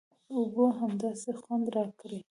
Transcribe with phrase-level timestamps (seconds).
[0.35, 2.11] اوبو همداسې خوند راکړ.